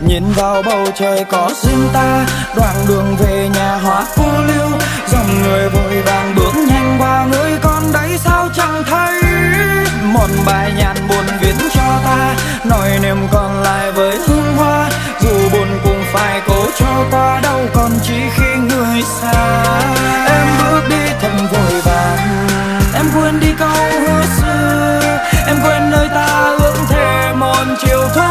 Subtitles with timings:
[0.00, 4.70] Nhìn vào bầu trời có riêng ta, Đoạn đường về nhà hóa cô lưu.
[5.12, 9.22] Dòng người vội vàng bước nhanh qua, Người con đấy sao chẳng thấy?
[10.02, 14.90] Một bài nhạc buồn viết cho ta, Nỗi niềm còn lại với hương hoa.
[15.20, 19.62] Dù buồn cũng phải cố cho qua, Đâu còn chỉ khi người xa.
[20.26, 22.48] Em bước đi thật vội vàng,
[22.94, 25.18] Em quên đi câu hứa xưa.
[25.46, 28.23] Em quên nơi ta ước thề một chiều thôi